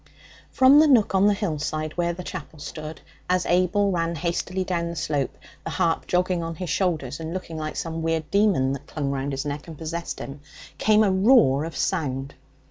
From 0.49 0.79
the 0.79 0.87
nook 0.87 1.13
on 1.13 1.27
the 1.27 1.35
hillside 1.35 1.95
where 1.95 2.11
the 2.11 2.23
chapel 2.23 2.57
stood, 2.57 3.01
as 3.29 3.45
Abel 3.45 3.91
ran 3.91 4.15
hastily 4.15 4.63
down 4.63 4.89
the 4.89 4.95
slope 4.95 5.37
the 5.63 5.69
harp 5.69 6.07
jogging 6.07 6.41
on 6.41 6.55
his 6.55 6.71
shoulders 6.71 7.19
and 7.19 7.35
looking 7.35 7.55
like 7.55 7.75
some 7.75 8.01
weird 8.01 8.31
demon 8.31 8.73
that 8.73 8.87
clung 8.87 9.11
round 9.11 9.31
his 9.31 9.45
neck 9.45 9.67
and 9.67 9.77
possessed 9.77 10.17
him 10.17 10.41
came 10.79 11.03
a 11.03 11.11
roar 11.11 11.65
of 11.65 11.75
sound. 11.75 12.33